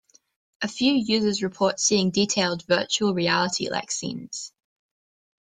[0.63, 4.51] A few users report seeing detailed, virtual reality like scenes.